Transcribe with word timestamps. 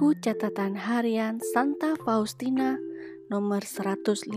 Buku 0.00 0.16
catatan 0.16 0.80
harian 0.80 1.44
Santa 1.44 1.92
Faustina 1.92 2.80
nomor 3.28 3.60
151 3.60 4.32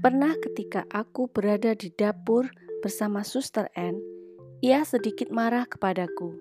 Pernah 0.00 0.32
ketika 0.40 0.88
aku 0.88 1.28
berada 1.28 1.76
di 1.76 1.92
dapur 1.92 2.48
bersama 2.80 3.20
Suster 3.20 3.68
N, 3.76 4.00
ia 4.64 4.80
sedikit 4.88 5.28
marah 5.28 5.68
kepadaku. 5.68 6.40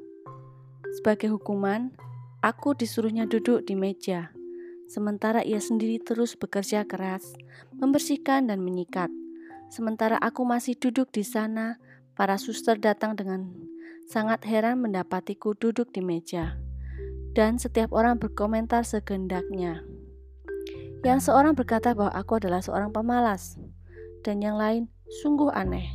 Sebagai 0.96 1.36
hukuman, 1.36 1.92
aku 2.40 2.72
disuruhnya 2.72 3.28
duduk 3.28 3.68
di 3.68 3.76
meja, 3.76 4.32
sementara 4.88 5.44
ia 5.44 5.60
sendiri 5.60 6.00
terus 6.00 6.40
bekerja 6.40 6.88
keras, 6.88 7.36
membersihkan 7.76 8.48
dan 8.48 8.64
menyikat. 8.64 9.12
Sementara 9.67 10.16
aku 10.23 10.48
masih 10.48 10.80
duduk 10.80 11.12
di 11.12 11.28
sana, 11.28 11.84
para 12.16 12.40
suster 12.40 12.80
datang 12.80 13.20
dengan 13.20 13.52
sangat 14.12 14.44
heran 14.44 14.84
mendapatiku 14.84 15.56
duduk 15.56 15.88
di 15.95 16.03
meja, 16.03 16.59
dan 17.31 17.55
setiap 17.55 17.91
orang 17.95 18.20
berkomentar 18.20 18.84
segendaknya. 18.84 19.84
Yang 21.02 21.31
seorang 21.31 21.58
berkata 21.58 21.98
bahwa 21.98 22.13
aku 22.13 22.38
adalah 22.38 22.62
seorang 22.62 22.94
pemalas, 22.94 23.58
dan 24.22 24.44
yang 24.44 24.59
lain 24.59 24.85
sungguh 25.23 25.49
aneh. 25.49 25.89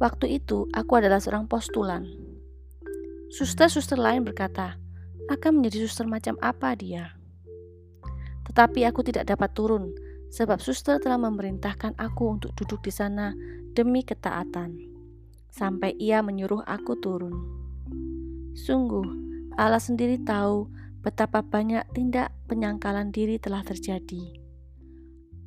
Waktu 0.00 0.40
itu, 0.40 0.68
aku 0.72 1.00
adalah 1.00 1.20
seorang 1.20 1.48
postulan. 1.48 2.08
Suster-suster 3.32 4.00
lain 4.00 4.24
berkata, 4.24 4.80
akan 5.28 5.60
menjadi 5.60 5.84
suster 5.84 6.06
macam 6.06 6.38
apa 6.40 6.78
dia? 6.78 7.12
Tetapi 8.46 8.86
aku 8.86 9.02
tidak 9.02 9.28
dapat 9.28 9.52
turun, 9.52 9.92
sebab 10.30 10.62
suster 10.62 11.02
telah 11.02 11.18
memerintahkan 11.18 11.98
aku 11.98 12.38
untuk 12.38 12.54
duduk 12.54 12.86
di 12.86 12.92
sana 12.94 13.34
demi 13.74 14.06
ketaatan 14.06 14.96
sampai 15.56 15.96
ia 15.96 16.20
menyuruh 16.20 16.60
aku 16.68 17.00
turun. 17.00 17.32
Sungguh, 18.52 19.25
Allah 19.56 19.80
sendiri 19.80 20.20
tahu 20.20 20.68
betapa 21.00 21.40
banyak 21.40 21.84
tindak 21.96 22.32
penyangkalan 22.46 23.08
diri 23.08 23.40
telah 23.40 23.64
terjadi. 23.64 24.36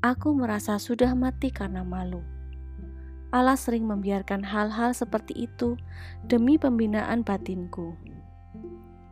Aku 0.01 0.33
merasa 0.33 0.81
sudah 0.81 1.13
mati 1.13 1.53
karena 1.53 1.85
malu. 1.85 2.25
Allah 3.29 3.53
sering 3.53 3.85
membiarkan 3.85 4.41
hal-hal 4.41 4.97
seperti 4.97 5.45
itu 5.45 5.77
demi 6.25 6.57
pembinaan 6.57 7.21
batinku. 7.21 7.93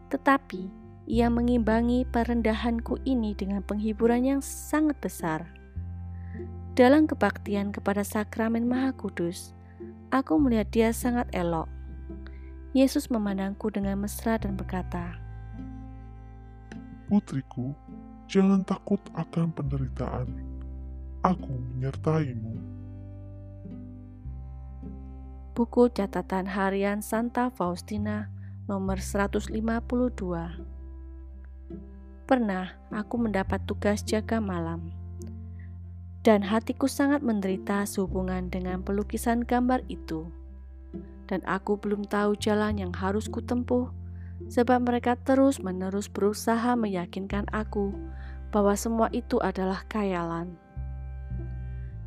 Tetapi 0.10 0.62
ia 1.06 1.30
mengimbangi 1.30 2.04
perendahanku 2.10 2.98
ini 3.06 3.38
dengan 3.38 3.62
penghiburan 3.62 4.26
yang 4.26 4.42
sangat 4.42 4.98
besar. 4.98 5.46
Dalam 6.74 7.06
kebaktian 7.06 7.70
kepada 7.70 8.02
sakramen 8.02 8.66
Maha 8.66 8.94
Kudus, 8.98 9.58
Aku 10.08 10.40
melihat 10.40 10.72
dia 10.72 10.90
sangat 10.96 11.28
elok. 11.36 11.68
Yesus 12.76 13.08
memandangku 13.08 13.72
dengan 13.72 14.04
mesra 14.04 14.36
dan 14.36 14.60
berkata, 14.60 15.16
Putriku, 17.08 17.72
jangan 18.28 18.68
takut 18.68 19.00
akan 19.16 19.56
penderitaan. 19.56 20.28
Aku 21.24 21.56
menyertaimu. 21.76 22.56
Buku 25.56 25.90
catatan 25.90 26.46
harian 26.52 27.00
Santa 27.02 27.50
Faustina 27.50 28.30
nomor 28.68 29.00
152 29.02 29.56
Pernah 32.28 32.76
aku 32.92 33.16
mendapat 33.16 33.64
tugas 33.64 34.04
jaga 34.04 34.44
malam 34.44 34.92
dan 36.28 36.44
hatiku 36.44 36.92
sangat 36.92 37.24
menderita 37.24 37.88
sehubungan 37.88 38.52
dengan 38.52 38.84
pelukisan 38.84 39.48
gambar 39.48 39.80
itu. 39.88 40.28
Dan 41.28 41.44
aku 41.44 41.76
belum 41.76 42.08
tahu 42.08 42.40
jalan 42.40 42.80
yang 42.80 42.96
harus 42.96 43.28
kutempuh, 43.28 43.92
sebab 44.48 44.88
mereka 44.88 45.20
terus-menerus 45.20 46.08
berusaha 46.08 46.74
meyakinkan 46.80 47.44
aku 47.52 47.92
bahwa 48.50 48.74
semua 48.80 49.12
itu 49.12 49.38
adalah 49.44 49.84
khayalan. 49.92 50.56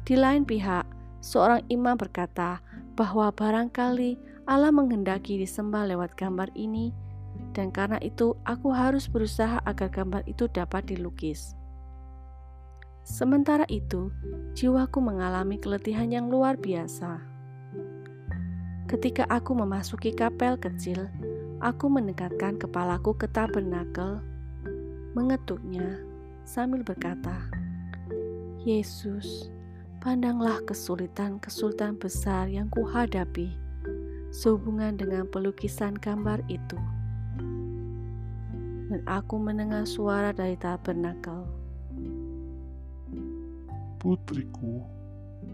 Di 0.08 0.16
lain 0.16 0.48
pihak, 0.48 0.88
seorang 1.20 1.60
imam 1.68 2.00
berkata 2.00 2.64
bahwa 2.96 3.28
barangkali 3.28 4.16
Allah 4.48 4.72
menghendaki 4.72 5.38
disembah 5.38 5.86
lewat 5.86 6.16
gambar 6.16 6.48
ini, 6.56 6.90
dan 7.54 7.70
karena 7.70 8.00
itu 8.02 8.34
aku 8.48 8.72
harus 8.74 9.06
berusaha 9.06 9.60
agar 9.68 9.92
gambar 9.92 10.24
itu 10.26 10.48
dapat 10.50 10.88
dilukis. 10.88 11.54
Sementara 13.06 13.64
itu, 13.70 14.10
jiwaku 14.58 14.98
mengalami 14.98 15.56
keletihan 15.56 16.10
yang 16.10 16.26
luar 16.28 16.58
biasa. 16.58 17.29
Ketika 18.90 19.22
aku 19.30 19.54
memasuki 19.54 20.10
kapel 20.10 20.58
kecil, 20.58 21.06
aku 21.62 21.86
mendekatkan 21.86 22.58
kepalaku 22.58 23.14
ke 23.14 23.30
tabernakel, 23.30 24.18
mengetuknya 25.14 25.94
sambil 26.42 26.82
berkata, 26.82 27.38
Yesus, 28.66 29.46
pandanglah 30.02 30.58
kesulitan-kesulitan 30.66 32.02
besar 32.02 32.50
yang 32.50 32.66
kuhadapi 32.74 33.54
sehubungan 34.34 34.98
dengan 34.98 35.22
pelukisan 35.30 35.94
gambar 35.94 36.42
itu. 36.50 36.74
Dan 38.90 39.06
aku 39.06 39.38
mendengar 39.38 39.86
suara 39.86 40.34
dari 40.34 40.58
tabernakel 40.58 41.46
Putriku, 44.02 44.82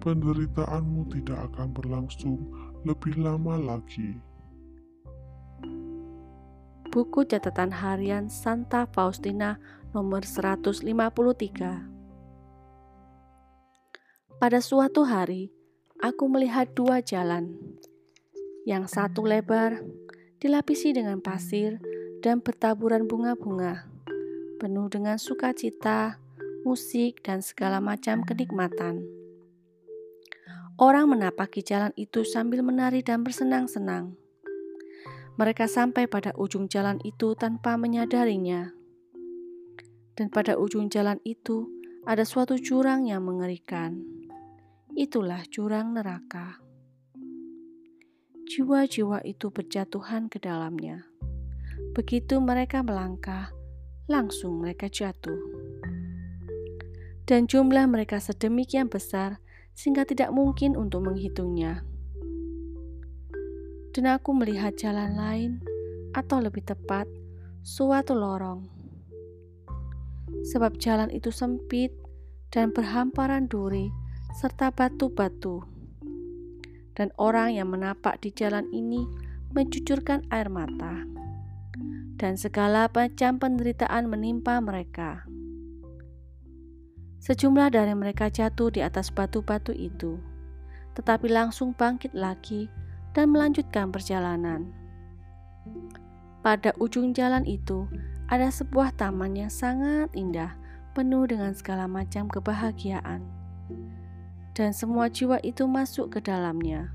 penderitaanmu 0.00 1.04
tidak 1.12 1.53
akan 1.53 1.68
berlangsung 1.76 2.41
lebih 2.86 3.19
lama 3.19 3.58
lagi. 3.58 4.14
Buku 6.86 7.26
catatan 7.26 7.74
harian 7.74 8.30
Santa 8.30 8.86
Faustina 8.86 9.58
nomor 9.91 10.22
153 10.22 10.86
Pada 14.38 14.62
suatu 14.62 15.02
hari, 15.02 15.50
aku 15.98 16.30
melihat 16.30 16.70
dua 16.78 17.02
jalan. 17.02 17.58
Yang 18.62 18.94
satu 18.94 19.26
lebar, 19.26 19.82
dilapisi 20.38 20.94
dengan 20.94 21.18
pasir 21.18 21.82
dan 22.22 22.38
bertaburan 22.38 23.10
bunga-bunga, 23.10 23.91
penuh 24.62 24.86
dengan 24.86 25.18
sukacita, 25.18 26.22
musik, 26.62 27.18
dan 27.26 27.42
segala 27.42 27.82
macam 27.82 28.22
kenikmatan. 28.22 29.16
Orang 30.76 31.09
menapaki 31.09 31.64
jalan 31.64 31.88
itu 31.97 32.20
sambil 32.20 32.60
menari 32.60 33.00
dan 33.00 33.25
bersenang-senang. 33.25 34.12
Mereka 35.41 35.64
sampai 35.69 36.04
pada 36.04 36.37
ujung 36.37 36.69
jalan 36.69 37.00
itu 37.00 37.32
tanpa 37.32 37.81
menyadarinya. 37.81 38.76
Dan 40.12 40.28
pada 40.28 40.60
ujung 40.60 40.92
jalan 40.92 41.16
itu 41.25 41.69
ada 42.04 42.28
suatu 42.28 42.60
jurang 42.60 43.09
yang 43.09 43.25
mengerikan. 43.25 44.04
Itulah 44.92 45.48
jurang 45.48 45.97
neraka. 45.97 46.60
Jiwa-jiwa 48.44 49.25
itu 49.25 49.48
berjatuhan 49.48 50.28
ke 50.28 50.41
dalamnya. 50.41 51.09
Begitu 51.97 52.36
mereka 52.41 52.84
melangkah, 52.84 53.48
langsung 54.09 54.60
mereka 54.60 54.92
jatuh 54.92 55.41
dan 57.26 57.50
jumlah 57.50 57.91
mereka 57.91 58.22
sedemikian 58.22 58.86
besar 58.86 59.42
sehingga 59.76 60.09
tidak 60.09 60.32
mungkin 60.32 60.72
untuk 60.72 61.04
menghitungnya. 61.04 61.84
Dan 63.92 64.09
aku 64.09 64.32
melihat 64.32 64.72
jalan 64.81 65.12
lain, 65.14 65.60
atau 66.16 66.41
lebih 66.41 66.64
tepat, 66.64 67.04
suatu 67.60 68.16
lorong. 68.16 68.65
Sebab 70.48 70.81
jalan 70.81 71.12
itu 71.12 71.28
sempit 71.28 71.92
dan 72.48 72.72
berhamparan 72.72 73.53
duri 73.53 73.92
serta 74.41 74.72
batu-batu. 74.72 75.60
Dan 76.97 77.12
orang 77.21 77.53
yang 77.53 77.68
menapak 77.68 78.24
di 78.24 78.33
jalan 78.33 78.65
ini 78.72 79.04
mencucurkan 79.53 80.24
air 80.33 80.48
mata. 80.48 81.04
Dan 82.16 82.41
segala 82.41 82.89
macam 82.89 83.36
penderitaan 83.36 84.09
menimpa 84.09 84.56
mereka 84.65 85.28
Sejumlah 87.26 87.74
dari 87.74 87.90
mereka 87.90 88.30
jatuh 88.30 88.70
di 88.70 88.86
atas 88.86 89.10
batu-batu 89.10 89.74
itu, 89.74 90.14
tetapi 90.94 91.26
langsung 91.26 91.74
bangkit 91.74 92.14
lagi 92.14 92.70
dan 93.18 93.34
melanjutkan 93.34 93.90
perjalanan. 93.90 94.70
Pada 96.46 96.70
ujung 96.78 97.10
jalan 97.10 97.42
itu 97.42 97.90
ada 98.30 98.46
sebuah 98.46 98.94
taman 98.94 99.34
yang 99.34 99.50
sangat 99.50 100.06
indah, 100.14 100.54
penuh 100.94 101.26
dengan 101.26 101.50
segala 101.50 101.90
macam 101.90 102.30
kebahagiaan, 102.30 103.26
dan 104.54 104.70
semua 104.70 105.10
jiwa 105.10 105.42
itu 105.42 105.66
masuk 105.66 106.14
ke 106.14 106.22
dalamnya. 106.22 106.94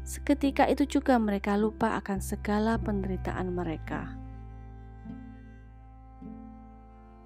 Seketika 0.00 0.64
itu 0.64 0.88
juga 0.88 1.20
mereka 1.20 1.60
lupa 1.60 2.00
akan 2.00 2.24
segala 2.24 2.80
penderitaan 2.80 3.52
mereka. 3.52 4.16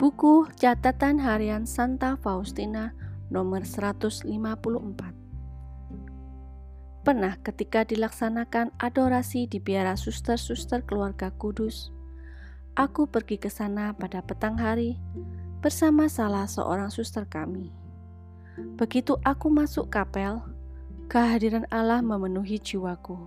Buku 0.01 0.49
Catatan 0.57 1.21
Harian 1.21 1.69
Santa 1.69 2.17
Faustina 2.17 2.97
nomor 3.29 3.69
154 3.69 4.25
Pernah 7.05 7.37
ketika 7.45 7.85
dilaksanakan 7.85 8.73
adorasi 8.81 9.45
di 9.45 9.61
biara 9.61 10.01
suster-suster 10.01 10.89
keluarga 10.89 11.29
kudus, 11.37 11.93
aku 12.81 13.13
pergi 13.13 13.37
ke 13.37 13.53
sana 13.53 13.93
pada 13.93 14.25
petang 14.25 14.57
hari 14.57 14.97
bersama 15.61 16.09
salah 16.09 16.49
seorang 16.49 16.89
suster 16.89 17.29
kami. 17.29 17.69
Begitu 18.81 19.21
aku 19.21 19.53
masuk 19.53 19.93
kapel, 19.93 20.41
kehadiran 21.13 21.69
Allah 21.69 22.01
memenuhi 22.01 22.57
jiwaku. 22.57 23.21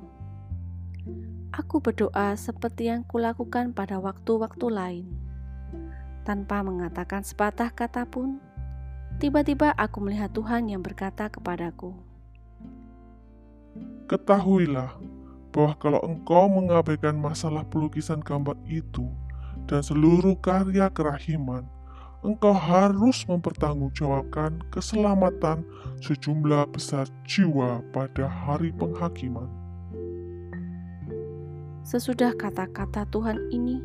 Aku 1.53 1.85
berdoa 1.85 2.33
seperti 2.33 2.89
yang 2.89 3.05
kulakukan 3.05 3.77
pada 3.77 4.01
waktu-waktu 4.01 4.67
lain. 4.73 5.22
Tanpa 6.23 6.63
mengatakan 6.63 7.19
sepatah 7.19 7.67
kata 7.75 8.07
pun, 8.07 8.39
tiba-tiba 9.19 9.75
aku 9.75 9.99
melihat 9.99 10.31
Tuhan 10.31 10.71
yang 10.71 10.79
berkata 10.79 11.27
kepadaku, 11.27 11.91
Ketahuilah 14.07 14.95
bahwa 15.51 15.73
kalau 15.77 15.99
engkau 16.07 16.47
mengabaikan 16.47 17.19
masalah 17.19 17.67
pelukisan 17.67 18.23
gambar 18.23 18.55
itu 18.71 19.05
dan 19.67 19.83
seluruh 19.83 20.39
karya 20.39 20.87
kerahiman, 20.87 21.67
engkau 22.23 22.55
harus 22.55 23.27
mempertanggungjawabkan 23.27 24.63
keselamatan 24.71 25.67
sejumlah 25.99 26.71
besar 26.71 27.11
jiwa 27.27 27.83
pada 27.91 28.31
hari 28.31 28.71
penghakiman. 28.71 29.51
Sesudah 31.83 32.31
kata-kata 32.39 33.03
Tuhan 33.11 33.51
ini, 33.51 33.83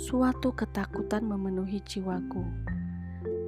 suatu 0.00 0.56
ketakutan 0.56 1.28
memenuhi 1.28 1.84
jiwaku, 1.84 2.40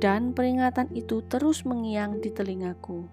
dan 0.05 0.37
peringatan 0.37 0.93
itu 0.93 1.25
terus 1.33 1.65
mengiang 1.65 2.21
di 2.21 2.29
telingaku. 2.29 3.09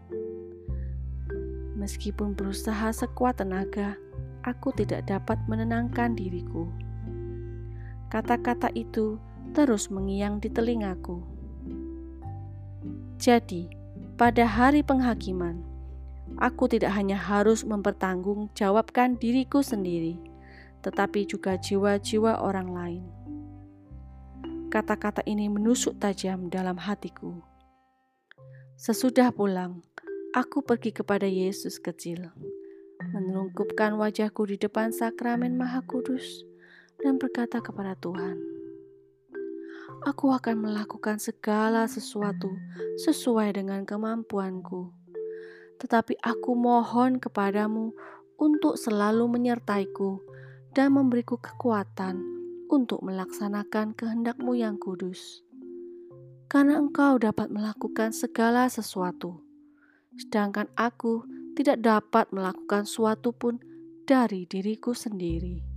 Meskipun 1.80 2.36
berusaha 2.36 2.92
sekuat 2.92 3.40
tenaga, 3.40 3.96
aku 4.44 4.76
tidak 4.76 5.08
dapat 5.08 5.40
menenangkan 5.48 6.20
diriku. 6.20 6.68
Kata-kata 8.12 8.76
itu 8.76 9.16
terus 9.56 9.88
mengiang 9.88 10.44
di 10.44 10.52
telingaku. 10.52 11.24
Jadi, 13.16 13.72
pada 14.20 14.44
hari 14.44 14.84
penghakiman, 14.84 15.64
aku 16.36 16.68
tidak 16.68 16.92
hanya 16.92 17.16
harus 17.16 17.64
mempertanggungjawabkan 17.64 19.16
diriku 19.16 19.64
sendiri 19.64 20.20
tetapi 20.80 21.28
juga 21.28 21.60
jiwa-jiwa 21.60 22.40
orang 22.40 22.70
lain. 22.72 23.19
Kata-kata 24.70 25.26
ini 25.26 25.50
menusuk 25.50 25.98
tajam 25.98 26.46
dalam 26.46 26.78
hatiku. 26.78 27.42
Sesudah 28.78 29.34
pulang, 29.34 29.82
aku 30.30 30.62
pergi 30.62 30.94
kepada 30.94 31.26
Yesus 31.26 31.82
kecil, 31.82 32.30
menelungkupkan 33.02 33.98
wajahku 33.98 34.46
di 34.46 34.62
depan 34.62 34.94
sakramen 34.94 35.58
Maha 35.58 35.82
Kudus, 35.82 36.46
dan 37.02 37.18
berkata 37.18 37.66
kepada 37.66 37.98
Tuhan, 37.98 38.38
"Aku 40.06 40.30
akan 40.38 40.62
melakukan 40.62 41.18
segala 41.18 41.90
sesuatu 41.90 42.54
sesuai 43.02 43.58
dengan 43.58 43.90
kemampuanku, 43.90 44.94
tetapi 45.82 46.14
aku 46.22 46.54
mohon 46.54 47.18
kepadamu 47.18 47.98
untuk 48.38 48.78
selalu 48.78 49.34
menyertaiku 49.34 50.22
dan 50.78 50.94
memberiku 50.94 51.42
kekuatan 51.42 52.39
untuk 52.70 53.02
melaksanakan 53.02 53.98
kehendakmu 53.98 54.56
yang 54.56 54.78
kudus. 54.78 55.42
Karena 56.50 56.78
engkau 56.82 57.18
dapat 57.22 57.50
melakukan 57.54 58.14
segala 58.14 58.70
sesuatu, 58.70 59.42
sedangkan 60.18 60.70
aku 60.78 61.26
tidak 61.54 61.82
dapat 61.84 62.30
melakukan 62.34 62.86
suatu 62.90 63.34
pun 63.36 63.62
dari 64.10 64.50
diriku 64.50 64.98
sendiri. 64.98 65.69